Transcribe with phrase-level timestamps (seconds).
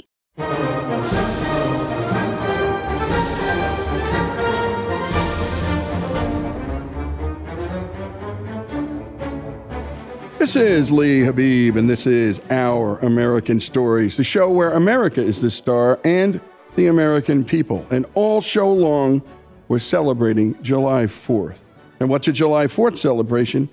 [10.40, 15.40] This is Lee Habeeb, and this is Our American Stories, the show where America is
[15.40, 16.42] the star and
[16.76, 17.88] the American people.
[17.90, 19.22] And all show long,
[19.70, 21.73] we're celebrating July 4th.
[22.03, 23.69] And what's a July 4th celebration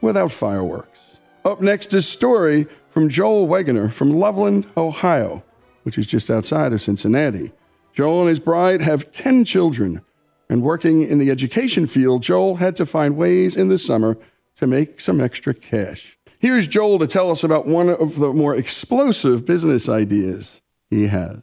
[0.00, 1.18] without fireworks?
[1.44, 5.44] Up next is a story from Joel Wegener from Loveland, Ohio,
[5.82, 7.52] which is just outside of Cincinnati.
[7.92, 10.00] Joel and his bride have 10 children,
[10.48, 14.16] and working in the education field, Joel had to find ways in the summer
[14.56, 16.18] to make some extra cash.
[16.38, 21.42] Here's Joel to tell us about one of the more explosive business ideas he has.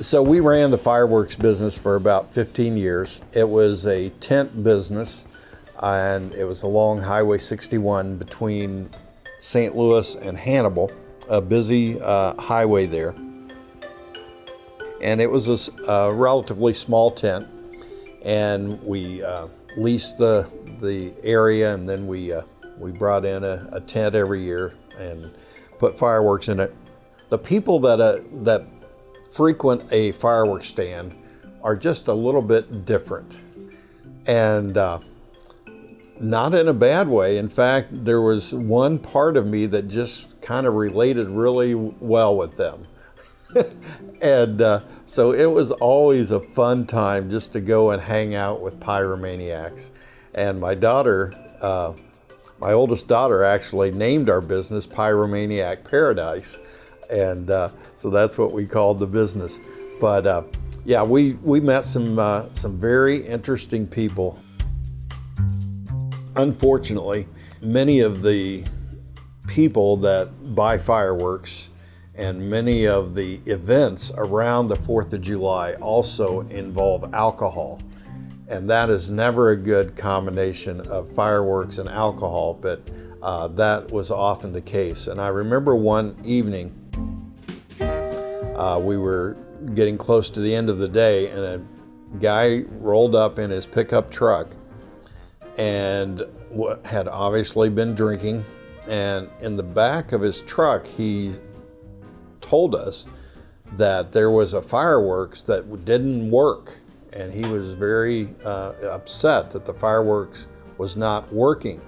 [0.00, 3.20] So we ran the fireworks business for about 15 years.
[3.34, 5.26] It was a tent business,
[5.82, 8.88] and it was along Highway 61 between
[9.40, 9.76] St.
[9.76, 10.90] Louis and Hannibal,
[11.28, 13.14] a busy uh, highway there.
[15.02, 17.46] And it was a, a relatively small tent,
[18.22, 20.48] and we uh, leased the
[20.78, 22.40] the area, and then we uh,
[22.78, 25.30] we brought in a, a tent every year and
[25.78, 26.74] put fireworks in it.
[27.28, 28.64] The people that uh, that
[29.30, 31.16] frequent a fireworks stand
[31.62, 33.38] are just a little bit different.
[34.26, 35.00] And uh,
[36.20, 37.38] not in a bad way.
[37.38, 42.36] In fact, there was one part of me that just kind of related really well
[42.36, 42.86] with them.
[44.22, 48.60] and uh, So it was always a fun time just to go and hang out
[48.60, 49.90] with pyromaniacs.
[50.34, 51.94] And my daughter, uh,
[52.60, 56.58] my oldest daughter, actually named our business Pyromaniac Paradise.
[57.10, 59.60] And uh, so that's what we called the business.
[60.00, 60.42] But uh,
[60.84, 64.38] yeah, we, we met some, uh, some very interesting people.
[66.36, 67.26] Unfortunately,
[67.60, 68.64] many of the
[69.46, 71.70] people that buy fireworks
[72.14, 77.80] and many of the events around the 4th of July also involve alcohol.
[78.48, 82.82] And that is never a good combination of fireworks and alcohol, but
[83.22, 85.06] uh, that was often the case.
[85.06, 86.74] And I remember one evening,
[87.80, 89.36] uh, we were
[89.74, 91.62] getting close to the end of the day, and a
[92.18, 94.48] guy rolled up in his pickup truck
[95.58, 96.22] and
[96.84, 98.44] had obviously been drinking.
[98.88, 101.34] And in the back of his truck, he
[102.40, 103.06] told us
[103.76, 106.78] that there was a fireworks that didn't work.
[107.12, 110.46] And he was very uh, upset that the fireworks
[110.78, 111.80] was not working.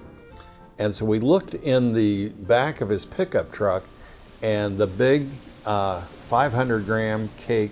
[0.79, 3.83] And so we looked in the back of his pickup truck,
[4.43, 5.27] and the big
[5.65, 7.71] uh, 500 gram cake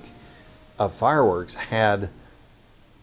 [0.80, 2.10] of fireworks had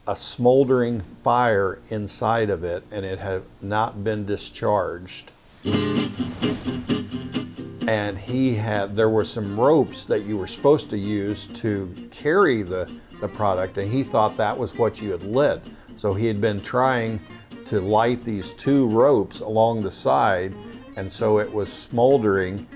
[0.08, 5.30] a smoldering fire inside of it and it had not been discharged.
[7.86, 12.62] And he had, there were some ropes that you were supposed to use to carry
[12.62, 15.62] the, the product, and he thought that was what you had lit.
[15.96, 17.20] So he had been trying
[17.66, 20.54] to light these two ropes along the side,
[20.96, 22.66] and so it was smoldering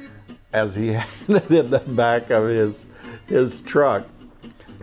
[0.52, 2.86] as he had it in the back of his,
[3.26, 4.06] his truck.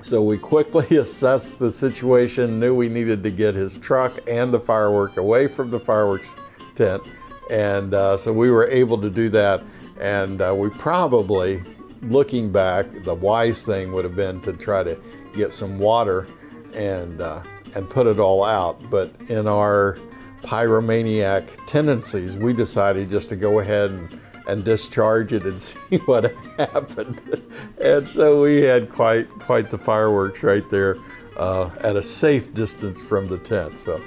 [0.02, 4.60] So we quickly assessed the situation, knew we needed to get his truck and the
[4.60, 6.36] firework away from the fireworks
[6.76, 7.04] tent.
[7.50, 9.64] And uh, so we were able to do that.
[10.00, 11.62] And uh, we probably,
[12.04, 14.98] looking back, the wise thing would have been to try to
[15.34, 16.28] get some water
[16.74, 17.44] and, uh,
[17.76, 18.90] and put it all out.
[18.90, 19.98] But in our
[20.44, 24.20] pyromaniac tendencies, we decided just to go ahead and
[24.50, 27.42] and discharge it and see what happened.
[27.82, 30.98] and so we had quite quite the fireworks right there
[31.38, 33.78] uh, at a safe distance from the tent.
[33.78, 34.02] So.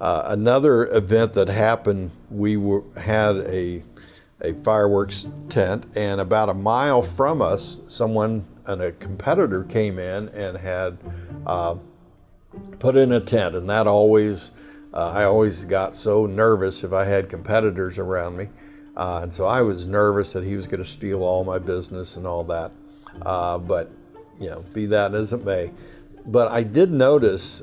[0.00, 3.80] Uh, another event that happened, we were, had a,
[4.40, 10.28] a fireworks tent, and about a mile from us, someone and a competitor came in
[10.30, 10.98] and had
[11.46, 11.76] uh,
[12.78, 14.52] put in a tent, and that always,
[14.92, 18.48] uh, I always got so nervous if I had competitors around me.
[18.96, 22.16] Uh, and so I was nervous that he was going to steal all my business
[22.16, 22.72] and all that.
[23.22, 23.90] Uh, but,
[24.38, 25.70] you know, be that as it may.
[26.26, 27.62] But I did notice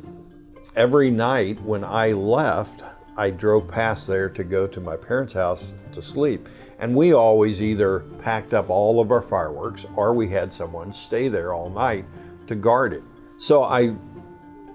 [0.75, 2.83] every night when I left,
[3.15, 6.47] I drove past there to go to my parents' house to sleep.
[6.79, 11.27] And we always either packed up all of our fireworks or we had someone stay
[11.27, 12.05] there all night
[12.47, 13.03] to guard it.
[13.37, 13.95] So I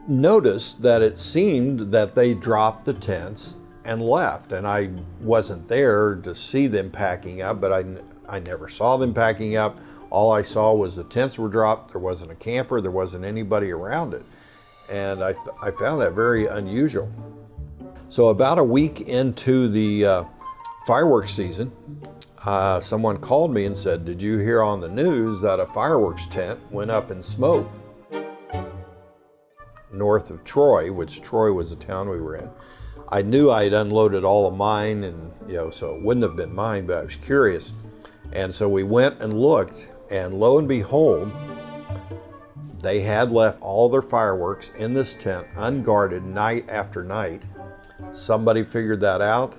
[0.09, 4.53] noticed that it seemed that they dropped the tents and left.
[4.53, 4.91] And I
[5.21, 7.85] wasn't there to see them packing up, but I,
[8.29, 9.81] I never saw them packing up.
[10.11, 11.93] All I saw was the tents were dropped.
[11.93, 14.25] There wasn't a camper, there wasn't anybody around it.
[14.91, 17.11] And I, I found that very unusual.
[18.09, 20.25] So, about a week into the uh,
[20.87, 21.73] fireworks season,
[22.45, 26.27] uh, someone called me and said, Did you hear on the news that a fireworks
[26.27, 27.67] tent went up in smoke?
[29.95, 32.51] North of Troy, which Troy was the town we were in.
[33.09, 36.37] I knew I had unloaded all of mine, and you know, so it wouldn't have
[36.37, 37.73] been mine, but I was curious.
[38.33, 41.31] And so we went and looked, and lo and behold,
[42.81, 47.45] they had left all their fireworks in this tent unguarded night after night.
[48.13, 49.57] Somebody figured that out,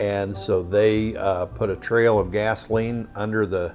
[0.00, 3.74] and so they uh, put a trail of gasoline under the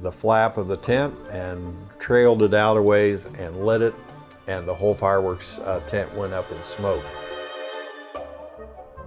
[0.00, 3.94] the flap of the tent and trailed it out a ways and lit it
[4.46, 7.04] and the whole fireworks uh, tent went up in smoke.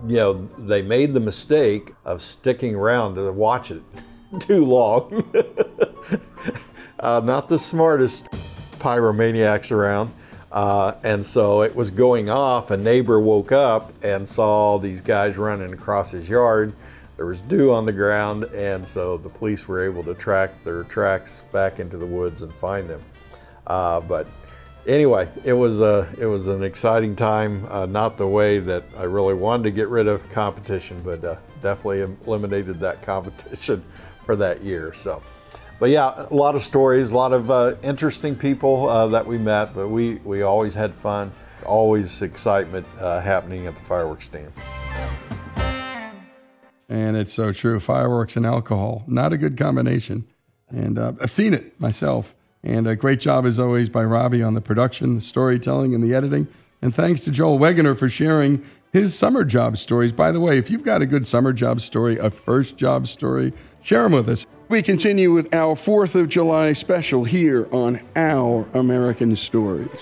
[0.07, 3.81] You know, they made the mistake of sticking around to watch it
[4.39, 5.23] too long.
[6.99, 8.27] uh, not the smartest
[8.79, 10.13] pyromaniacs around.
[10.51, 12.71] Uh, and so it was going off.
[12.71, 16.73] A neighbor woke up and saw these guys running across his yard.
[17.17, 20.83] There was dew on the ground, and so the police were able to track their
[20.83, 23.01] tracks back into the woods and find them.
[23.67, 24.27] Uh, but
[24.87, 27.65] anyway, it was a it was an exciting time.
[27.69, 31.37] Uh, not the way that I really wanted to get rid of competition, but uh,
[31.61, 33.83] definitely eliminated that competition
[34.25, 34.93] for that year.
[34.93, 35.21] So,
[35.79, 39.37] but yeah, a lot of stories, a lot of uh, interesting people uh, that we
[39.37, 39.73] met.
[39.73, 41.31] But we we always had fun,
[41.65, 44.51] always excitement uh, happening at the fireworks stand.
[46.87, 47.79] And it's so true.
[47.79, 50.27] Fireworks and alcohol, not a good combination.
[50.69, 52.35] And uh, I've seen it myself.
[52.65, 56.15] And a great job, as always, by Robbie on the production, the storytelling, and the
[56.15, 56.47] editing.
[56.81, 60.11] And thanks to Joel Wegener for sharing his summer job stories.
[60.11, 63.53] By the way, if you've got a good summer job story, a first job story,
[63.83, 64.47] share them with us.
[64.67, 70.01] We continue with our 4th of July special here on Our American Stories.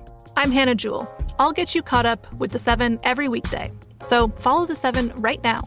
[0.35, 1.11] I'm Hannah Jewell.
[1.39, 3.71] I'll get you caught up with the seven every weekday.
[4.01, 5.63] So follow the seven right now.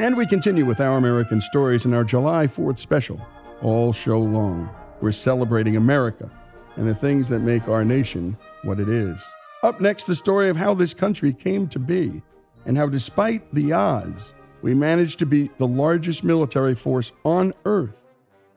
[0.00, 3.20] And we continue with Our American Stories in our July 4th special,
[3.60, 4.70] all show long.
[5.02, 6.30] We're celebrating America
[6.76, 9.22] and the things that make our nation what it is.
[9.64, 12.22] Up next, the story of how this country came to be
[12.64, 18.06] and how, despite the odds, we managed to be the largest military force on earth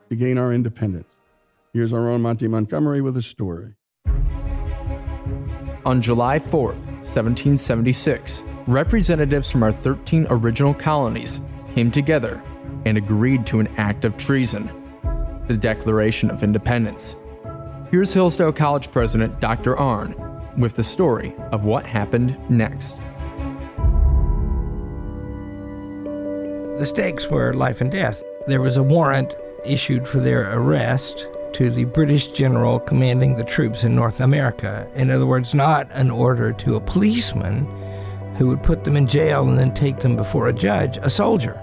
[0.10, 1.18] to gain our independence.
[1.74, 3.74] Here's our own Monty Montgomery with a story.
[5.86, 11.42] On July 4th, 1776, representatives from our 13 original colonies
[11.74, 12.44] came together
[12.86, 14.70] and agreed to an act of treason
[15.48, 17.16] the Declaration of Independence.
[17.90, 19.76] Here's Hillsdale College President Dr.
[19.76, 22.98] Arnn with the story of what happened next.
[26.80, 28.24] The stakes were life and death.
[28.48, 33.84] There was a warrant issued for their arrest to the British general commanding the troops
[33.84, 34.90] in North America.
[34.96, 37.66] In other words, not an order to a policeman
[38.38, 41.62] who would put them in jail and then take them before a judge, a soldier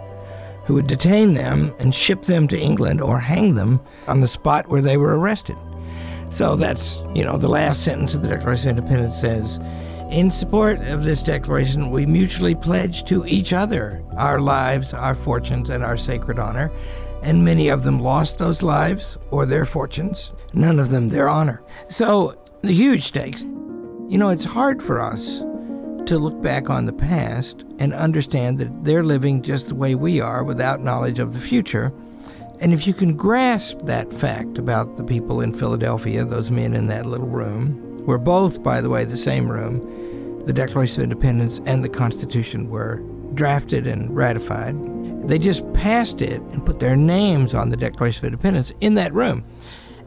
[0.67, 4.69] who would detain them and ship them to England or hang them on the spot
[4.69, 5.57] where they were arrested.
[6.31, 9.59] So that's, you know, the last sentence of the Declaration of Independence says,
[10.11, 15.69] in support of this declaration, we mutually pledge to each other our lives, our fortunes,
[15.69, 16.71] and our sacred honor.
[17.23, 21.63] And many of them lost those lives or their fortunes, none of them their honor.
[21.89, 23.43] So, the huge stakes.
[23.43, 25.41] You know, it's hard for us
[26.07, 30.21] to look back on the past and understand that they're living just the way we
[30.21, 31.93] are without knowledge of the future.
[32.61, 36.89] And if you can grasp that fact about the people in Philadelphia, those men in
[36.89, 41.61] that little room, were both, by the way, the same room, the Declaration of Independence
[41.67, 42.97] and the Constitution were
[43.35, 44.75] drafted and ratified.
[45.29, 49.13] They just passed it and put their names on the Declaration of Independence in that
[49.13, 49.45] room.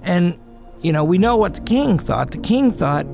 [0.02, 0.38] And,
[0.82, 2.32] you know, we know what the king thought.
[2.32, 3.06] The king thought,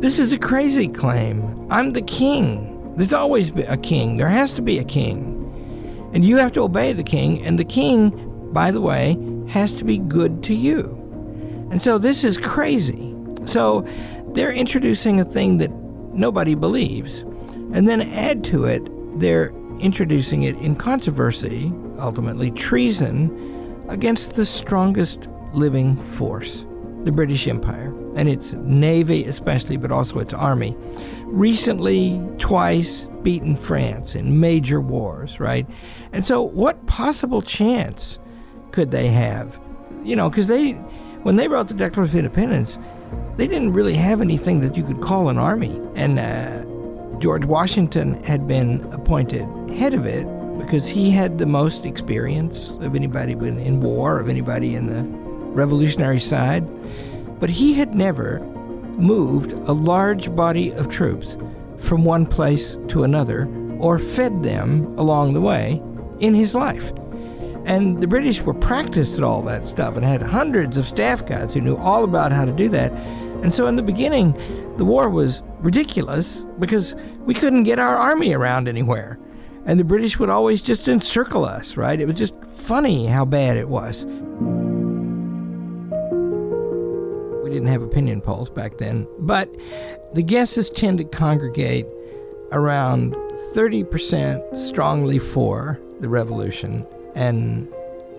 [0.00, 1.66] this is a crazy claim.
[1.70, 2.94] I'm the king.
[2.96, 4.16] There's always a king.
[4.18, 5.38] There has to be a king.
[6.12, 7.42] And you have to obey the king.
[7.42, 8.10] And the king,
[8.52, 10.96] by the way, has to be good to you.
[11.70, 13.16] And so this is crazy.
[13.46, 13.86] So
[14.28, 15.70] they're introducing a thing that
[16.12, 17.20] nobody believes.
[17.72, 18.82] And then add to it,
[19.20, 26.66] they're introducing it in controversy, ultimately treason, against the strongest living force,
[27.04, 30.76] the British Empire and its navy, especially, but also its army.
[31.24, 35.66] Recently, twice beaten France in major wars, right?
[36.12, 38.18] And so, what possible chance
[38.72, 39.58] could they have?
[40.02, 40.72] You know, because they,
[41.22, 42.78] when they wrote the Declaration of Independence,
[43.36, 45.80] they didn't really have anything that you could call an army.
[45.94, 46.64] And uh,
[47.18, 50.26] George Washington had been appointed head of it
[50.58, 55.02] because he had the most experience of anybody in war, of anybody in the
[55.52, 56.64] revolutionary side.
[57.40, 58.40] But he had never
[58.98, 61.36] moved a large body of troops
[61.78, 65.82] from one place to another or fed them along the way
[66.20, 66.92] in his life.
[67.66, 71.54] And the British were practiced at all that stuff and had hundreds of staff guys
[71.54, 72.92] who knew all about how to do that.
[73.42, 74.32] And so in the beginning,
[74.76, 79.18] the war was ridiculous because we couldn't get our army around anywhere.
[79.66, 82.00] And the British would always just encircle us, right?
[82.00, 84.04] It was just funny how bad it was.
[87.44, 89.50] We didn't have opinion polls back then, but
[90.14, 91.86] the guesses tend to congregate
[92.52, 93.14] around
[93.54, 97.68] 30% strongly for the revolution and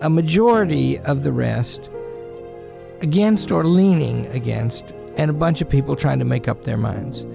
[0.00, 1.90] a majority of the rest
[3.00, 7.26] against or leaning against, and a bunch of people trying to make up their minds.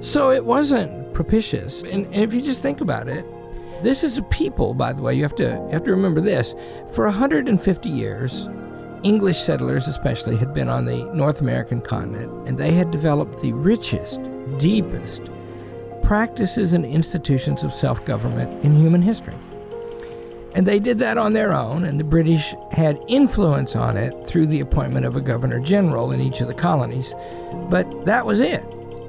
[0.00, 1.82] So it wasn't propitious.
[1.82, 3.24] And, and if you just think about it,
[3.82, 6.54] this is a people, by the way, you have to you have to remember this.
[6.92, 8.48] For 150 years,
[9.02, 13.52] English settlers, especially, had been on the North American continent, and they had developed the
[13.52, 14.20] richest,
[14.58, 15.30] deepest
[16.02, 19.36] practices and institutions of self government in human history.
[20.54, 24.46] And they did that on their own, and the British had influence on it through
[24.46, 27.14] the appointment of a governor general in each of the colonies.
[27.68, 28.64] But that was it,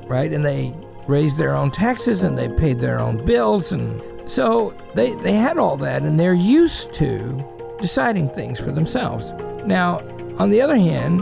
[0.08, 0.32] right?
[0.32, 0.73] And they
[1.08, 3.71] raised their own taxes and they paid their own bills.
[3.71, 7.43] And so they, they had all that, and they're used to
[7.82, 9.32] deciding things for themselves.
[9.65, 9.99] Now,
[10.38, 11.21] on the other hand,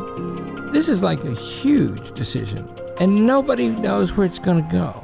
[0.73, 5.03] this is like a huge decision, and nobody knows where it's going to go.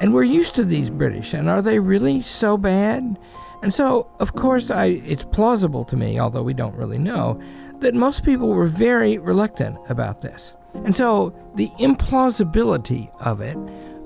[0.00, 3.18] And we're used to these British, and are they really so bad?
[3.66, 7.36] And so, of course, I, it's plausible to me, although we don't really know,
[7.80, 10.54] that most people were very reluctant about this.
[10.84, 13.58] And so, the implausibility of it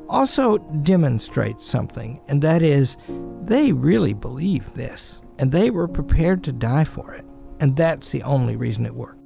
[0.09, 2.97] also demonstrates something, and that is
[3.43, 7.27] they really believe this, and they were prepared to die for it.
[7.61, 9.21] And that's the only reason it worked.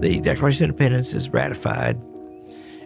[0.00, 2.00] The Declaration of Independence is ratified.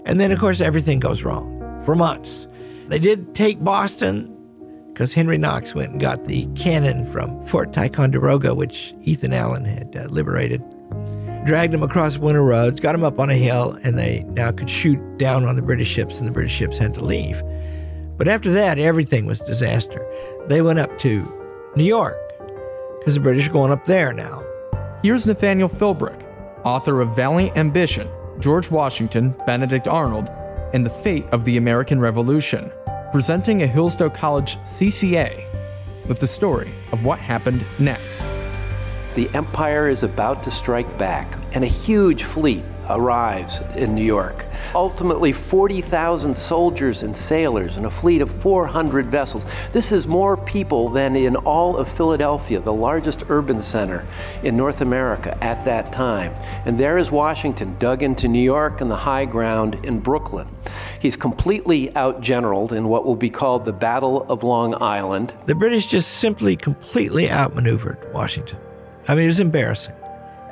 [0.06, 2.48] And then, of course, everything goes wrong for months.
[2.88, 4.34] They did take Boston
[4.88, 9.94] because Henry Knox went and got the cannon from Fort Ticonderoga, which Ethan Allen had
[9.96, 10.62] uh, liberated.
[11.46, 14.68] Dragged them across winter roads, got them up on a hill, and they now could
[14.68, 17.42] shoot down on the British ships, and the British ships had to leave.
[18.16, 20.04] But after that, everything was disaster.
[20.48, 21.22] They went up to
[21.76, 22.18] New York
[22.98, 24.42] because the British are going up there now.
[25.02, 26.26] Here's Nathaniel Philbrick,
[26.64, 28.08] author of Valiant Ambition,
[28.40, 30.28] George Washington, Benedict Arnold,
[30.72, 32.72] and the Fate of the American Revolution,
[33.12, 35.44] presenting a Hillsdale College CCA
[36.06, 38.22] with the story of what happened next.
[39.14, 44.46] The Empire is about to strike back, and a huge fleet arrives in New York.
[44.74, 49.44] Ultimately, 40,000 soldiers and sailors and a fleet of 400 vessels.
[49.72, 54.06] This is more people than in all of Philadelphia, the largest urban center
[54.42, 56.32] in North America at that time.
[56.64, 60.48] And there is Washington, dug into New York and the high ground in Brooklyn.
[61.00, 65.32] He's completely outgeneraled in what will be called the Battle of Long Island.
[65.46, 68.58] The British just simply completely outmaneuvered Washington.
[69.06, 69.94] I mean, it was embarrassing.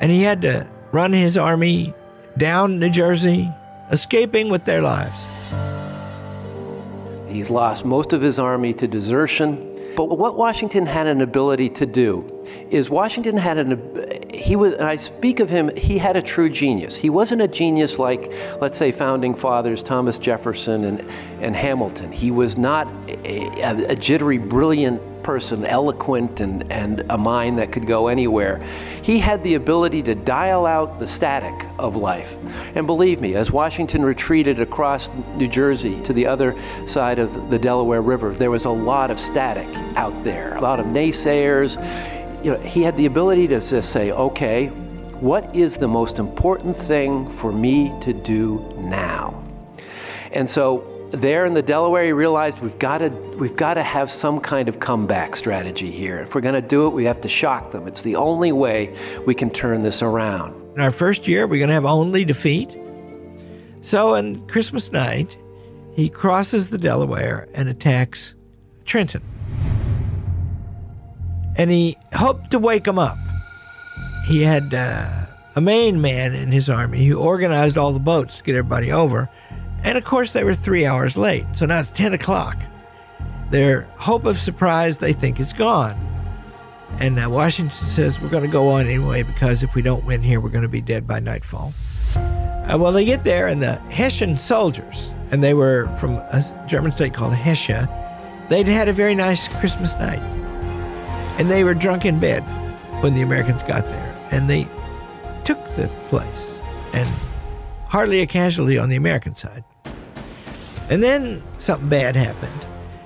[0.00, 1.94] And he had to run his army
[2.36, 3.50] down New Jersey,
[3.90, 5.26] escaping with their lives.
[7.28, 9.72] He's lost most of his army to desertion.
[9.96, 12.30] But what Washington had an ability to do
[12.70, 16.50] is Washington had an he was and I speak of him he had a true
[16.50, 16.94] genius.
[16.94, 21.00] He wasn't a genius like let's say founding fathers Thomas Jefferson and
[21.40, 22.12] and Hamilton.
[22.12, 27.84] He was not a, a jittery brilliant person, eloquent and, and a mind that could
[27.84, 28.62] go anywhere.
[29.02, 32.32] He had the ability to dial out the static of life.
[32.76, 37.58] And believe me, as Washington retreated across New Jersey to the other side of the
[37.58, 41.74] Delaware River, there was a lot of static out there, a lot of naysayers.
[42.44, 44.68] You know, he had the ability to just say, okay,
[45.18, 49.42] what is the most important thing for me to do now?
[50.30, 54.10] And so there in the Delaware, he realized we've got to we've got to have
[54.10, 56.18] some kind of comeback strategy here.
[56.18, 57.86] If we're going to do it, we have to shock them.
[57.86, 60.54] It's the only way we can turn this around.
[60.74, 62.70] In our first year, we're going to have only defeat.
[63.82, 65.36] So on Christmas night,
[65.94, 68.34] he crosses the Delaware and attacks
[68.84, 69.22] Trenton.
[71.56, 73.16] And he hoped to wake them up.
[74.26, 78.42] He had uh, a Maine man in his army who organized all the boats to
[78.42, 79.30] get everybody over.
[79.84, 81.46] And of course, they were three hours late.
[81.54, 82.58] So now it's 10 o'clock.
[83.50, 85.96] Their hope of surprise, they think, is gone.
[86.98, 90.22] And uh, Washington says, We're going to go on anyway because if we don't win
[90.22, 91.72] here, we're going to be dead by nightfall.
[92.14, 96.90] Uh, well, they get there, and the Hessian soldiers, and they were from a German
[96.90, 97.86] state called Hesse,
[98.48, 100.20] they'd had a very nice Christmas night.
[101.38, 102.40] And they were drunk in bed
[103.02, 104.28] when the Americans got there.
[104.32, 104.66] And they
[105.44, 106.58] took the place,
[106.92, 107.08] and
[107.88, 109.64] hardly a casualty on the American side.
[110.88, 112.52] And then something bad happened.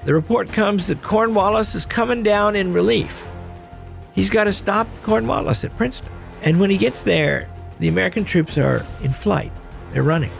[0.05, 3.23] The report comes that Cornwallis is coming down in relief.
[4.15, 6.11] He's got to stop Cornwallis at Princeton.
[6.43, 9.53] And when he gets there, the American troops are in flight.
[9.93, 10.31] They're running.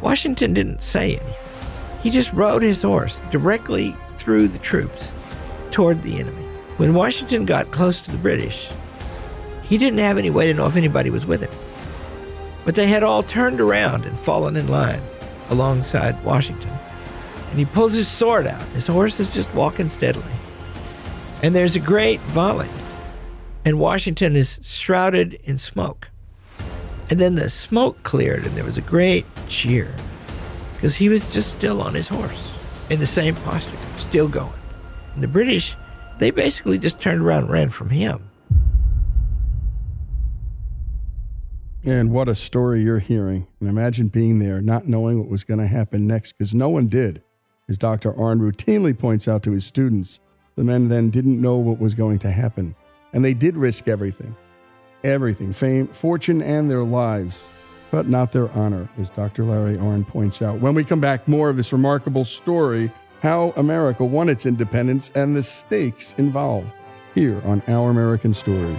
[0.00, 1.34] Washington didn't say anything.
[2.02, 5.10] He just rode his horse directly through the troops
[5.70, 6.42] toward the enemy.
[6.76, 8.68] When Washington got close to the British,
[9.64, 11.50] he didn't have any way to know if anybody was with him.
[12.64, 15.02] But they had all turned around and fallen in line
[15.50, 16.70] alongside Washington
[17.54, 18.66] and he pulls his sword out.
[18.70, 20.24] His horse is just walking steadily.
[21.40, 22.68] And there's a great volley,
[23.64, 26.08] and Washington is shrouded in smoke.
[27.08, 29.94] And then the smoke cleared, and there was a great cheer
[30.72, 32.58] because he was just still on his horse
[32.90, 34.50] in the same posture, still going.
[35.14, 35.76] And the British,
[36.18, 38.30] they basically just turned around and ran from him.
[41.86, 43.46] And what a story you're hearing.
[43.60, 46.88] And imagine being there, not knowing what was going to happen next, because no one
[46.88, 47.22] did.
[47.68, 48.12] As Dr.
[48.12, 50.18] Arnn routinely points out to his students,
[50.56, 52.74] the men then didn't know what was going to happen.
[53.12, 54.34] And they did risk everything
[55.04, 57.46] everything fame, fortune, and their lives,
[57.90, 59.44] but not their honor, as Dr.
[59.44, 60.60] Larry Arnn points out.
[60.60, 65.36] When we come back, more of this remarkable story how America won its independence and
[65.36, 66.72] the stakes involved
[67.14, 68.78] here on Our American Stories.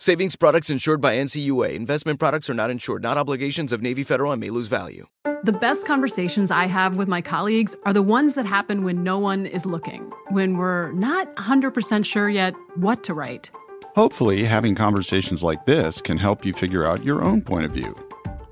[0.00, 1.74] Savings products insured by NCUA.
[1.74, 5.06] Investment products are not insured, not obligations of Navy Federal and may lose value.
[5.44, 9.18] The best conversations I have with my colleagues are the ones that happen when no
[9.18, 13.50] one is looking, when we're not 100% sure yet what to write.
[13.94, 17.94] Hopefully, having conversations like this can help you figure out your own point of view.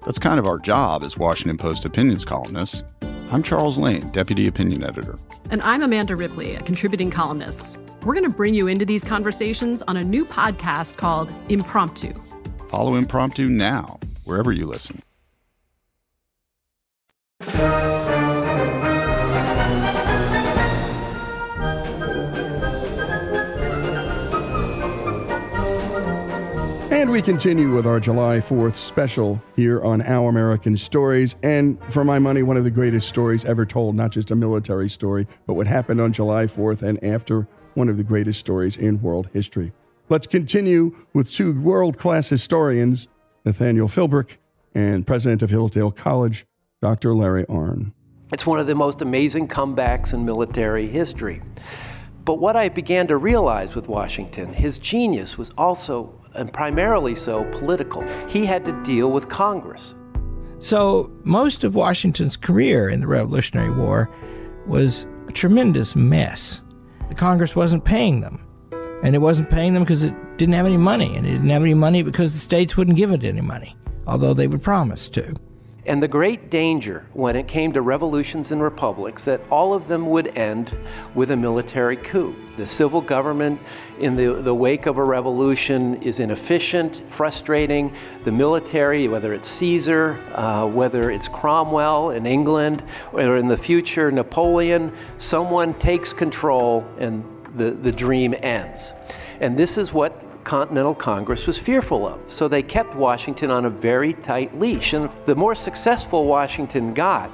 [0.05, 2.83] That's kind of our job as Washington Post opinions columnists.
[3.33, 5.19] I'm Charles Lane, Deputy Opinion Editor.
[5.51, 7.79] And I'm Amanda Ripley, a contributing columnist.
[8.05, 12.15] We're going to bring you into these conversations on a new podcast called Impromptu.
[12.69, 15.03] Follow Impromptu now, wherever you listen.
[26.91, 31.37] And we continue with our July 4th special here on Our American Stories.
[31.43, 34.89] And for my money, one of the greatest stories ever told, not just a military
[34.89, 37.47] story, but what happened on July 4th and after
[37.79, 39.73] one of the greatest stories in world history.
[40.09, 43.07] Let's continue with two world class historians,
[43.45, 44.39] Nathaniel Philbrick
[44.75, 46.45] and president of Hillsdale College,
[46.83, 47.15] Dr.
[47.15, 47.93] Larry Arnn.
[48.33, 51.41] It's one of the most amazing comebacks in military history.
[52.25, 57.45] But what I began to realize with Washington, his genius was also, and primarily so,
[57.53, 58.03] political.
[58.29, 59.95] He had to deal with Congress.
[60.59, 64.11] So, most of Washington's career in the Revolutionary War
[64.67, 66.61] was a tremendous mess.
[67.09, 68.45] The Congress wasn't paying them.
[69.03, 71.17] And it wasn't paying them because it didn't have any money.
[71.17, 74.35] And it didn't have any money because the states wouldn't give it any money, although
[74.35, 75.35] they would promise to.
[75.89, 80.11] And the great danger when it came to revolutions and republics that all of them
[80.11, 80.71] would end
[81.15, 82.37] with a military coup.
[82.59, 83.59] The civil government
[83.99, 87.95] in the, the wake of a revolution is inefficient, frustrating.
[88.27, 94.13] The military, whether it's Caesar, uh, whether it's Cromwell in England, or in the future
[94.13, 97.25] Napoleon, someone takes control and
[97.57, 98.93] the, the dream ends.
[99.41, 102.19] And this is what Continental Congress was fearful of.
[102.29, 104.95] So they kept Washington on a very tight leash.
[104.95, 107.31] And the more successful Washington got,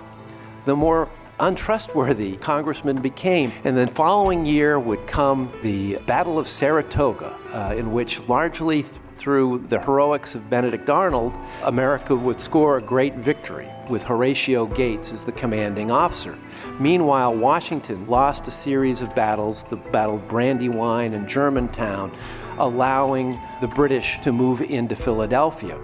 [0.65, 3.53] the more untrustworthy congressman became.
[3.63, 8.95] And then following year would come the Battle of Saratoga, uh, in which largely th-
[9.17, 15.13] through the heroics of Benedict Arnold, America would score a great victory with Horatio Gates
[15.13, 16.37] as the commanding officer.
[16.81, 22.11] Meanwhile, Washington lost a series of battles, the Battle of Brandywine and Germantown,
[22.59, 25.79] allowing the British to move into Philadelphia.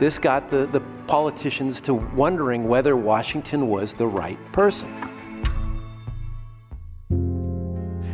[0.00, 4.90] This got the, the politicians to wondering whether Washington was the right person.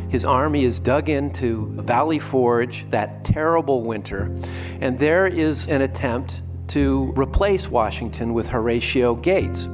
[0.09, 4.35] His army is dug into Valley Forge that terrible winter,
[4.81, 9.67] and there is an attempt to replace Washington with Horatio Gates.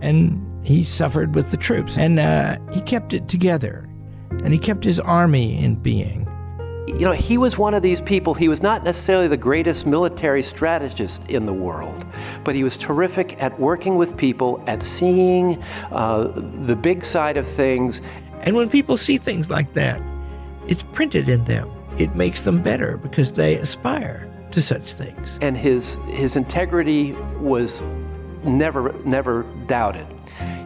[0.00, 3.88] And he suffered with the troops, and uh, he kept it together,
[4.30, 6.27] and he kept his army in being.
[6.88, 8.34] You know, he was one of these people.
[8.34, 12.04] He was not necessarily the greatest military strategist in the world,
[12.44, 16.32] but he was terrific at working with people, at seeing uh,
[16.66, 18.02] the big side of things.
[18.42, 20.00] And when people see things like that,
[20.66, 21.70] it's printed in them.
[21.98, 25.38] It makes them better because they aspire to such things.
[25.42, 27.80] And his his integrity was
[28.44, 30.06] never never doubted.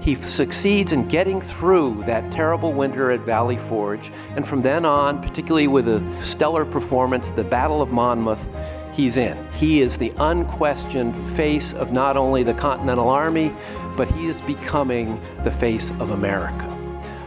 [0.02, 5.22] He succeeds in getting through that terrible winter at Valley Forge, and from then on,
[5.22, 8.44] particularly with a stellar performance, the Battle of Monmouth,
[8.92, 9.38] he's in.
[9.52, 13.54] He is the unquestioned face of not only the Continental Army,
[13.96, 16.66] but he is becoming the face of America.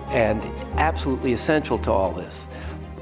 [0.09, 0.43] And
[0.77, 2.45] absolutely essential to all this.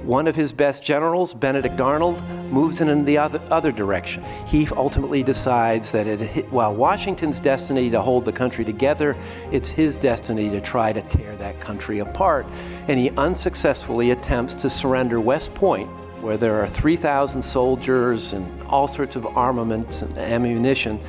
[0.04, 4.22] One of his best generals, Benedict Arnold, moves in the other, other direction.
[4.46, 9.16] He ultimately decides that it, while Washington's destiny to hold the country together,
[9.50, 12.46] it's his destiny to try to tear that country apart.
[12.90, 15.90] And he unsuccessfully attempts to surrender West Point,
[16.22, 21.00] where there are 3,000 soldiers and all sorts of armaments and ammunition.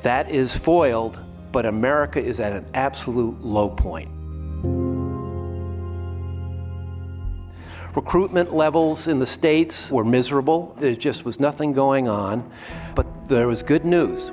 [0.00, 1.18] That is foiled,
[1.52, 4.08] but America is at an absolute low point.
[7.94, 10.74] Recruitment levels in the States were miserable.
[10.80, 12.50] There just was nothing going on.
[12.94, 14.28] But there was good news.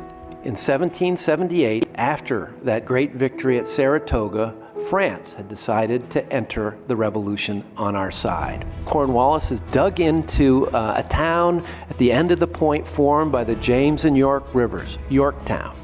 [0.45, 4.55] In 1778, after that great victory at Saratoga,
[4.89, 8.65] France had decided to enter the revolution on our side.
[8.85, 13.43] Cornwallis has dug into uh, a town at the end of the point formed by
[13.43, 15.75] the James and York rivers, Yorktown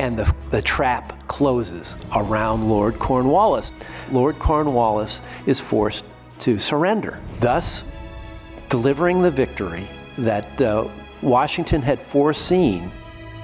[0.00, 3.70] and the, the trap closes around Lord Cornwallis.
[4.10, 6.04] Lord Cornwallis is forced
[6.40, 7.84] to surrender, thus
[8.68, 9.86] delivering the victory
[10.18, 10.88] that uh,
[11.22, 12.90] Washington had foreseen.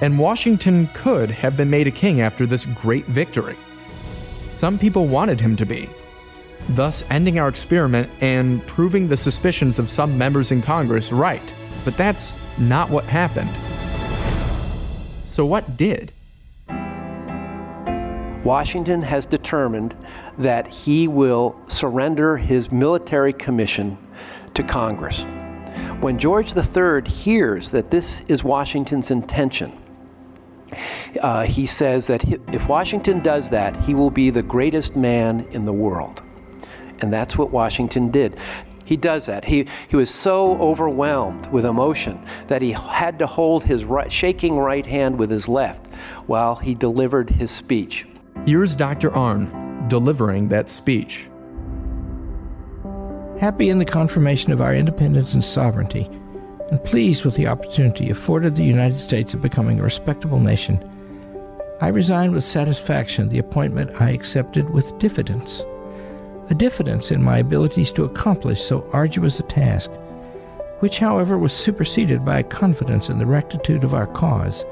[0.01, 3.57] And Washington could have been made a king after this great victory.
[4.55, 5.89] Some people wanted him to be,
[6.69, 11.53] thus ending our experiment and proving the suspicions of some members in Congress right.
[11.85, 13.49] But that's not what happened.
[15.25, 16.11] So, what did?
[18.47, 19.93] Washington has determined
[20.37, 23.97] that he will surrender his military commission
[24.53, 25.25] to Congress.
[25.99, 29.77] When George III hears that this is Washington's intention,
[31.19, 35.65] uh, he says that if Washington does that, he will be the greatest man in
[35.65, 36.21] the world.
[36.99, 38.39] And that's what Washington did.
[38.85, 39.43] He does that.
[39.43, 44.55] He, he was so overwhelmed with emotion that he had to hold his right, shaking
[44.57, 45.87] right hand with his left
[46.27, 48.07] while he delivered his speech.
[48.45, 49.09] Here's Dr.
[49.11, 51.29] Arnn delivering that speech.
[53.39, 56.09] Happy in the confirmation of our independence and sovereignty,
[56.69, 60.83] and pleased with the opportunity afforded the United States of becoming a respectable nation,
[61.79, 65.63] I resign with satisfaction the appointment I accepted with diffidence.
[66.49, 69.91] A diffidence in my abilities to accomplish so arduous a task,
[70.79, 74.65] which, however, was superseded by a confidence in the rectitude of our cause,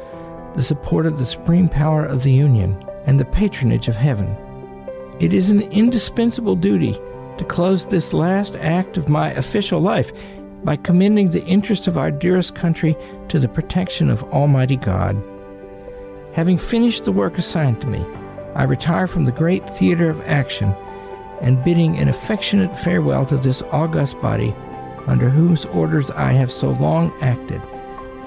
[0.56, 4.36] the support of the supreme power of the Union, and the patronage of heaven.
[5.20, 7.00] It is an indispensable duty
[7.38, 10.12] to close this last act of my official life
[10.64, 12.98] by commending the interest of our dearest country
[13.30, 15.16] to the protection of Almighty God.
[16.34, 18.06] Having finished the work assigned to me,
[18.56, 20.74] I retire from the great theater of action
[21.42, 24.56] and bidding an affectionate farewell to this august body
[25.08, 27.62] under whose orders I have so long acted,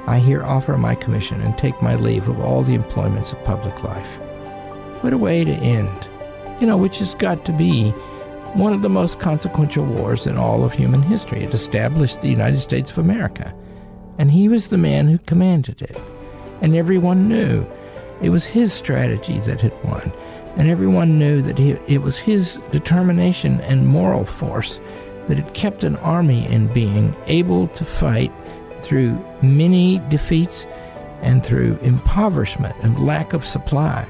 [0.07, 3.83] I here offer my commission and take my leave of all the employments of public
[3.83, 4.19] life.
[5.01, 6.09] What a way to end.
[6.61, 7.91] You know, which has got to be
[8.55, 11.45] one of the most consequential wars in all of human history.
[11.45, 13.55] It established the United States of America.
[14.19, 15.97] And he was the man who commanded it.
[16.61, 17.65] And everyone knew
[18.21, 20.13] it was his strategy that had won.
[20.57, 24.81] And everyone knew that he, it was his determination and moral force
[25.29, 28.33] that had kept an army in being, able to fight
[28.83, 30.67] through many defeats
[31.23, 34.05] and through impoverishment and lack of supply.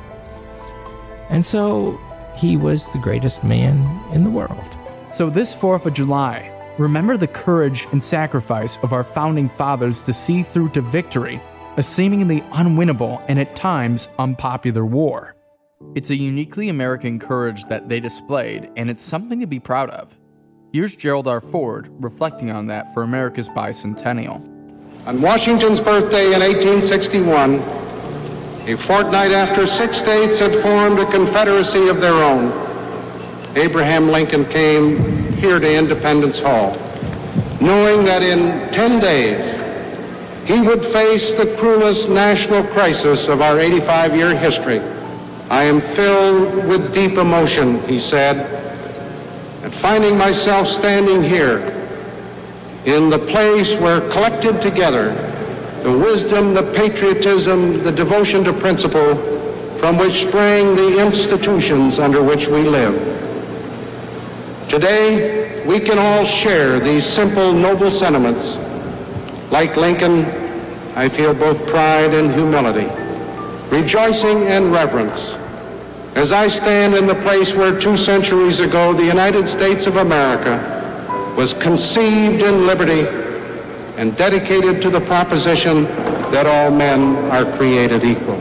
[1.30, 2.00] And so
[2.36, 4.76] he was the greatest man in the world.
[5.12, 10.12] So, this 4th of July, remember the courage and sacrifice of our founding fathers to
[10.12, 11.40] see through to victory
[11.76, 15.34] a seemingly unwinnable and at times unpopular war.
[15.94, 20.16] It's a uniquely American courage that they displayed, and it's something to be proud of.
[20.72, 21.40] Here's Gerald R.
[21.40, 24.36] Ford reflecting on that for America's bicentennial.
[25.06, 27.60] On Washington's birthday in 1861,
[28.68, 32.52] a fortnight after six states had formed a confederacy of their own,
[33.56, 34.98] Abraham Lincoln came
[35.36, 36.72] here to Independence Hall,
[37.62, 44.36] knowing that in 10 days he would face the cruelest national crisis of our 85-year
[44.36, 44.80] history.
[45.48, 48.36] I am filled with deep emotion, he said,
[49.64, 51.60] at finding myself standing here
[52.84, 55.27] in the place where collected together
[55.82, 59.14] the wisdom, the patriotism, the devotion to principle
[59.78, 62.94] from which sprang the institutions under which we live.
[64.68, 68.56] Today, we can all share these simple, noble sentiments.
[69.52, 70.24] Like Lincoln,
[70.96, 72.86] I feel both pride and humility,
[73.70, 75.30] rejoicing and reverence,
[76.16, 80.74] as I stand in the place where two centuries ago the United States of America
[81.36, 83.27] was conceived in liberty
[83.98, 85.82] and dedicated to the proposition
[86.30, 88.38] that all men are created equal.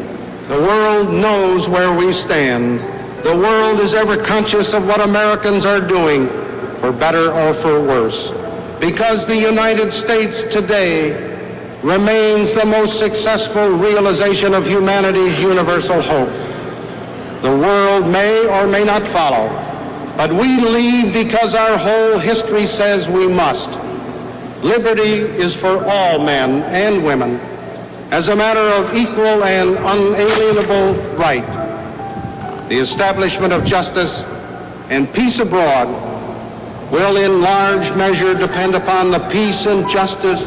[0.49, 2.79] The world knows where we stand.
[3.25, 6.27] The world is ever conscious of what Americans are doing,
[6.79, 8.29] for better or for worse.
[8.79, 11.25] Because the United States today
[11.81, 16.29] remains the most successful realization of humanity's universal hope.
[17.41, 19.49] The world may or may not follow,
[20.17, 23.86] but we lead because our whole history says we must.
[24.63, 27.39] Liberty is for all men and women
[28.11, 31.45] as a matter of equal and unalienable right.
[32.69, 34.11] The establishment of justice
[34.89, 35.87] and peace abroad
[36.91, 40.41] will in large measure depend upon the peace and justice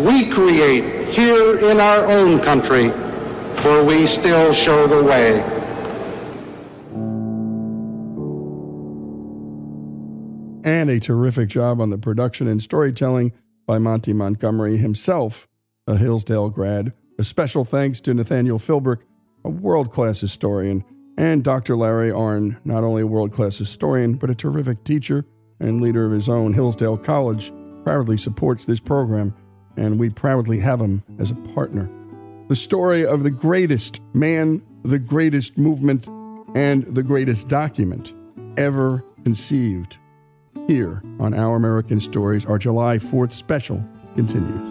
[0.00, 5.59] we create here in our own country, where we still show the way.
[10.70, 13.32] And a terrific job on the production and storytelling
[13.66, 15.48] by Monty Montgomery himself,
[15.88, 16.92] a Hillsdale grad.
[17.18, 19.02] A special thanks to Nathaniel Philbrick,
[19.44, 20.84] a world class historian,
[21.18, 21.74] and Dr.
[21.74, 25.24] Larry Arnn, not only a world class historian, but a terrific teacher
[25.58, 27.52] and leader of his own Hillsdale College,
[27.82, 29.34] proudly supports this program,
[29.76, 31.90] and we proudly have him as a partner.
[32.46, 36.06] The story of the greatest man, the greatest movement,
[36.54, 38.14] and the greatest document
[38.56, 39.98] ever conceived
[40.70, 42.46] here on Our American Stories.
[42.46, 44.70] Our July 4th special continues.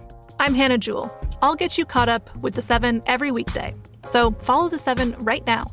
[0.41, 1.15] I'm Hannah Jewell.
[1.43, 3.75] I'll get you caught up with The Seven every weekday.
[4.03, 5.65] So follow The Seven right now.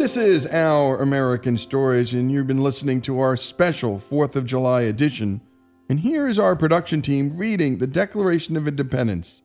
[0.00, 4.80] This is Our American Stories, and you've been listening to our special 4th of July
[4.82, 5.42] edition.
[5.88, 9.44] And here is our production team reading the Declaration of Independence.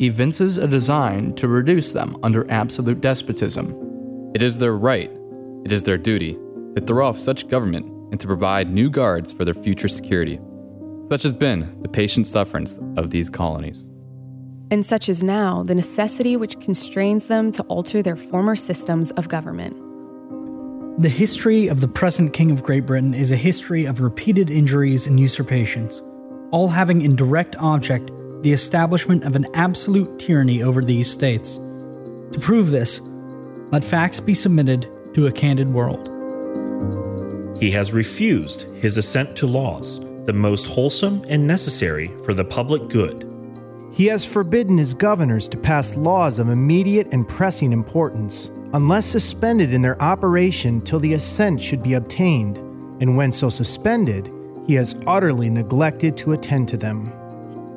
[0.00, 4.32] evinces a design to reduce them under absolute despotism.
[4.34, 5.10] It is their right,
[5.64, 6.38] it is their duty,
[6.76, 10.40] to throw off such government and to provide new guards for their future security.
[11.08, 13.86] Such has been the patient sufferance of these colonies.
[14.70, 19.28] And such is now the necessity which constrains them to alter their former systems of
[19.28, 19.76] government.
[21.00, 25.06] The history of the present King of Great Britain is a history of repeated injuries
[25.06, 26.02] and usurpations
[26.50, 28.10] all having in direct object
[28.42, 31.56] the establishment of an absolute tyranny over these states.
[32.32, 33.00] To prove this,
[33.70, 36.08] let facts be submitted to a candid world.
[37.60, 42.88] He has refused his assent to laws, the most wholesome and necessary for the public
[42.88, 43.24] good.
[43.92, 49.72] He has forbidden his governors to pass laws of immediate and pressing importance, unless suspended
[49.72, 52.58] in their operation till the assent should be obtained,
[53.00, 54.30] and when so suspended,
[54.66, 57.12] he has utterly neglected to attend to them.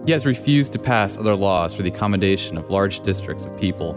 [0.06, 3.96] He has refused to pass other laws for the accommodation of large districts of people,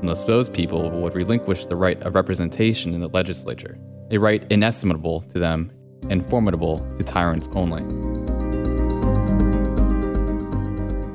[0.00, 3.76] unless those people would relinquish the right of representation in the legislature,
[4.12, 5.72] a right inestimable to them
[6.08, 7.82] and formidable to tyrants only.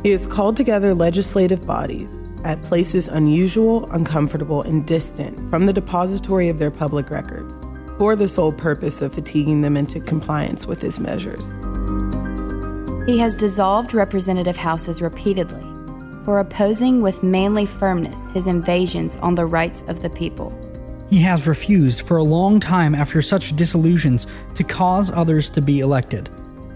[0.03, 6.49] He has called together legislative bodies at places unusual, uncomfortable, and distant from the depository
[6.49, 7.57] of their public records
[7.97, 11.55] for the sole purpose of fatiguing them into compliance with his measures.
[13.05, 15.61] He has dissolved representative houses repeatedly
[16.25, 20.51] for opposing with manly firmness his invasions on the rights of the people.
[21.11, 24.25] He has refused for a long time after such dissolutions
[24.55, 26.29] to cause others to be elected,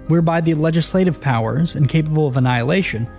[0.08, 3.10] whereby the legislative powers, incapable of annihilation,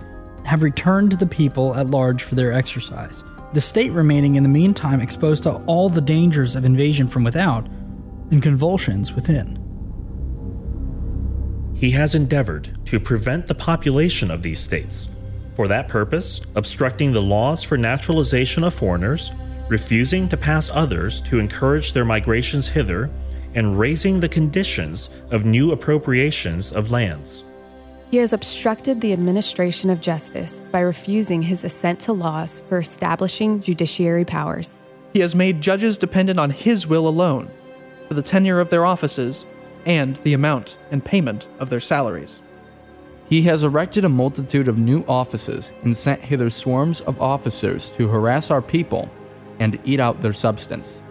[0.45, 3.25] have returned to the people at large for their exercise.
[3.51, 7.67] The state remaining in the meantime exposed to all the dangers of invasion from without
[8.31, 9.60] and convulsions within.
[11.81, 15.09] He has endeavored to prevent the population of these states.
[15.55, 19.31] For that purpose, obstructing the laws for naturalization of foreigners,
[19.67, 23.09] refusing to pass others to encourage their migrations hither,
[23.55, 27.45] and raising the conditions of new appropriations of lands.
[28.11, 33.59] He has obstructed the administration of justice by refusing his assent to laws for establishing
[33.59, 34.85] judiciary powers.
[35.13, 37.49] He has made judges dependent on his will alone
[38.07, 39.47] for the tenure of their offices
[39.85, 42.41] and the amount and payment of their salaries.
[43.29, 48.07] He has erected a multitude of new offices and sent hither swarms of officers to
[48.07, 49.09] harass our people
[49.59, 51.01] and eat out their substance.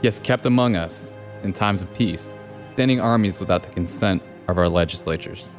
[0.00, 1.12] He has kept among us,
[1.42, 2.34] in times of peace,
[2.72, 5.52] standing armies without the consent of our legislatures.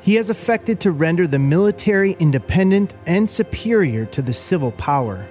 [0.00, 5.28] He has affected to render the military independent and superior to the civil power.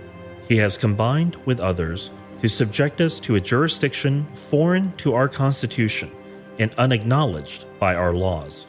[0.47, 6.11] He has combined with others to subject us to a jurisdiction foreign to our Constitution
[6.59, 8.67] and unacknowledged by our laws,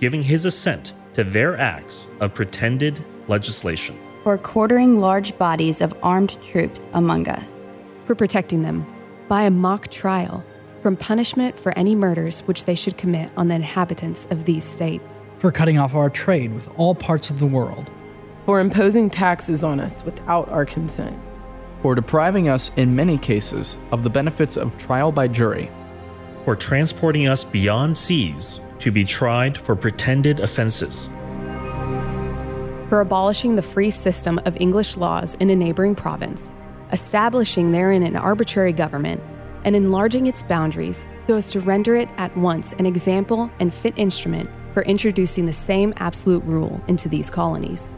[0.00, 3.98] giving his assent to their acts of pretended legislation.
[4.22, 7.68] For quartering large bodies of armed troops among us.
[8.06, 8.86] For protecting them
[9.28, 10.44] by a mock trial
[10.82, 15.22] from punishment for any murders which they should commit on the inhabitants of these states.
[15.38, 17.90] For cutting off our trade with all parts of the world.
[18.44, 21.18] For imposing taxes on us without our consent.
[21.82, 25.70] For depriving us, in many cases, of the benefits of trial by jury.
[26.46, 31.08] For transporting us beyond seas to be tried for pretended offenses.
[32.88, 36.54] For abolishing the free system of English laws in a neighboring province,
[36.92, 39.20] establishing therein an arbitrary government,
[39.64, 43.94] and enlarging its boundaries so as to render it at once an example and fit
[43.96, 47.96] instrument for introducing the same absolute rule into these colonies.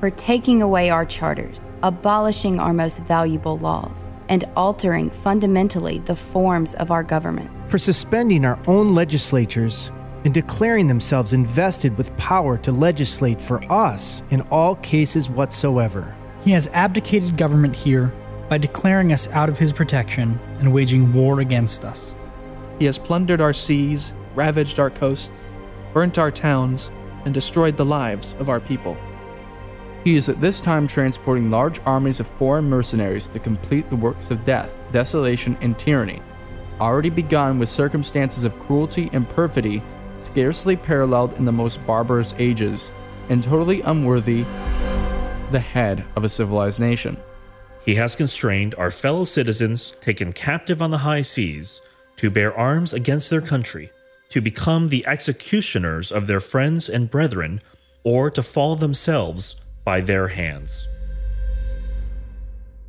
[0.00, 6.74] For taking away our charters, abolishing our most valuable laws, and altering fundamentally the forms
[6.76, 7.50] of our government.
[7.68, 9.90] For suspending our own legislatures
[10.24, 16.16] and declaring themselves invested with power to legislate for us in all cases whatsoever.
[16.44, 18.10] He has abdicated government here
[18.48, 22.14] by declaring us out of his protection and waging war against us.
[22.78, 25.44] He has plundered our seas, ravaged our coasts,
[25.92, 26.90] burnt our towns,
[27.26, 28.96] and destroyed the lives of our people.
[30.04, 34.32] He is at this time transporting large armies of foreign mercenaries to complete the works
[34.32, 36.20] of death, desolation, and tyranny,
[36.80, 39.80] already begun with circumstances of cruelty and perfidy
[40.24, 42.90] scarcely paralleled in the most barbarous ages,
[43.28, 44.44] and totally unworthy
[45.50, 47.16] the head of a civilized nation.
[47.84, 51.80] He has constrained our fellow citizens taken captive on the high seas
[52.16, 53.90] to bear arms against their country,
[54.30, 57.60] to become the executioners of their friends and brethren,
[58.04, 60.88] or to fall themselves by their hands.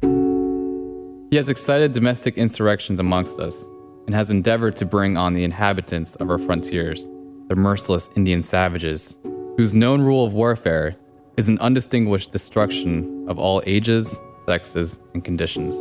[0.01, 3.67] He has excited domestic insurrections amongst us,
[4.05, 7.07] and has endeavored to bring on the inhabitants of our frontiers,
[7.47, 9.15] the merciless Indian savages,
[9.57, 10.95] whose known rule of warfare
[11.37, 15.75] is an undistinguished destruction of all ages, sexes, and conditions.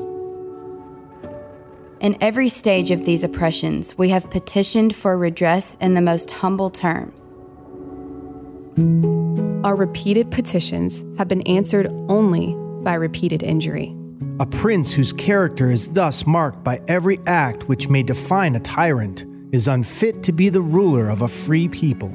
[2.00, 6.70] In every stage of these oppressions, we have petitioned for redress in the most humble
[6.70, 7.31] terms.
[9.64, 13.94] Our repeated petitions have been answered only by repeated injury.
[14.40, 19.24] A prince whose character is thus marked by every act which may define a tyrant
[19.52, 22.08] is unfit to be the ruler of a free people.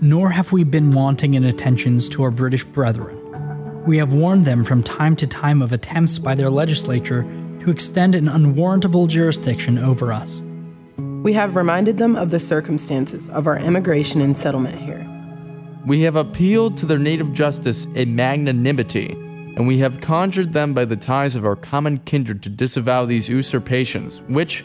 [0.00, 3.18] Nor have we been wanting in attentions to our British brethren.
[3.84, 7.22] We have warned them from time to time of attempts by their legislature
[7.60, 10.42] to extend an unwarrantable jurisdiction over us.
[11.22, 15.08] We have reminded them of the circumstances of our immigration and settlement here.
[15.86, 20.84] We have appealed to their native justice and magnanimity, and we have conjured them by
[20.84, 24.64] the ties of our common kindred to disavow these usurpations, which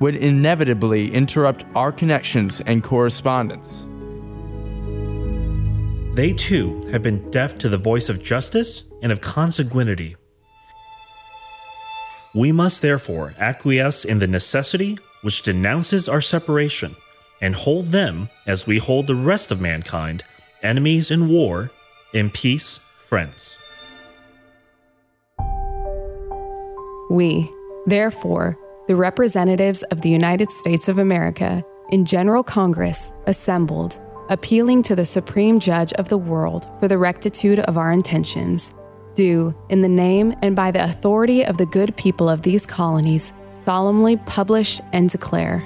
[0.00, 3.86] would inevitably interrupt our connections and correspondence.
[6.16, 10.16] They too have been deaf to the voice of justice and of consanguinity.
[12.34, 16.96] We must therefore acquiesce in the necessity which denounces our separation
[17.40, 20.24] and hold them, as we hold the rest of mankind,
[20.62, 21.70] enemies in war,
[22.12, 23.56] in peace, friends.
[27.10, 27.50] We,
[27.86, 28.58] therefore,
[28.88, 35.06] the representatives of the United States of America, in General Congress, assembled, appealing to the
[35.06, 38.74] Supreme Judge of the world for the rectitude of our intentions,
[39.14, 43.32] do, in the name and by the authority of the good people of these colonies,
[43.68, 45.58] solemnly publish and declare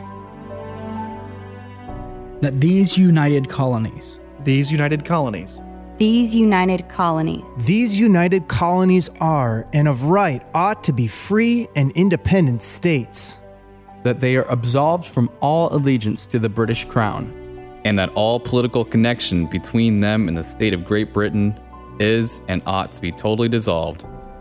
[2.41, 5.61] that these united colonies, these united colonies,
[5.99, 11.93] these united colonies, these united colonies are, and of right, ought to be free and
[11.93, 13.39] independent states,
[14.03, 17.33] that they are absolved from all allegiance to the British Crown,
[17.85, 21.57] and that all political connection between them and the state of Great Britain
[22.01, 24.05] is and ought to be totally dissolved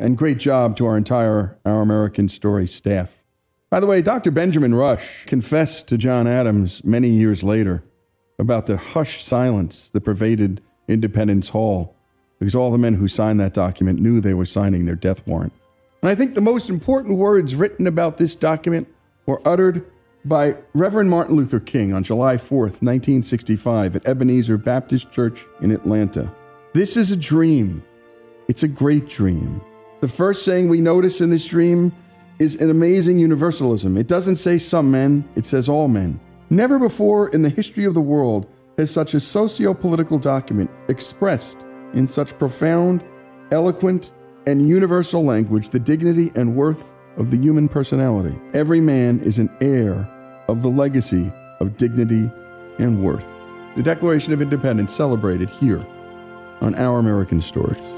[0.00, 3.24] And great job to our entire Our American Story staff.
[3.68, 4.30] By the way, Dr.
[4.30, 7.82] Benjamin Rush confessed to John Adams many years later
[8.38, 11.96] about the hushed silence that pervaded Independence Hall
[12.38, 15.52] because all the men who signed that document knew they were signing their death warrant.
[16.00, 18.86] And I think the most important words written about this document
[19.26, 19.84] were uttered
[20.24, 26.32] by Reverend Martin Luther King on July 4th, 1965, at Ebenezer Baptist Church in Atlanta.
[26.72, 27.82] This is a dream.
[28.46, 29.60] It's a great dream.
[30.00, 31.92] The first saying we notice in this dream
[32.38, 33.96] is an amazing universalism.
[33.96, 36.20] It doesn't say some men, it says all men.
[36.50, 38.46] Never before in the history of the world
[38.76, 43.02] has such a socio political document expressed in such profound,
[43.50, 44.12] eloquent,
[44.46, 48.38] and universal language the dignity and worth of the human personality.
[48.54, 50.08] Every man is an heir
[50.46, 52.30] of the legacy of dignity
[52.78, 53.28] and worth.
[53.74, 55.84] The Declaration of Independence celebrated here
[56.60, 57.97] on Our American Stories.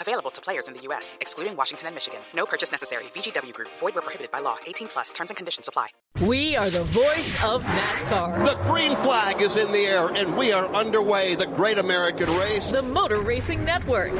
[0.00, 2.20] Available to players in the U.S., excluding Washington and Michigan.
[2.34, 3.04] No purchase necessary.
[3.14, 4.56] VGW Group, void where prohibited by law.
[4.66, 5.88] 18 plus terms and conditions apply.
[6.26, 8.44] We are the voice of NASCAR.
[8.44, 11.34] The green flag is in the air, and we are underway.
[11.34, 12.70] The great American race.
[12.70, 14.12] The Motor Racing Network.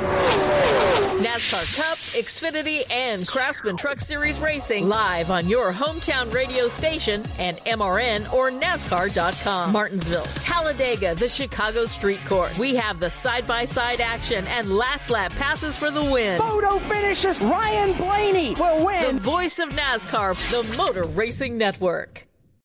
[1.16, 7.58] NASCAR Cup, Xfinity, and Craftsman Truck Series Racing live on your hometown radio station and
[7.64, 9.72] MRN or NASCAR.com.
[9.72, 12.60] Martinsville, Talladega, the Chicago Street Course.
[12.60, 16.38] We have the side by side action and last lap passes for the win.
[16.38, 17.40] Photo finishes.
[17.40, 19.16] Ryan Blaney will win.
[19.16, 22.25] The voice of NASCAR, the Motor Racing Network.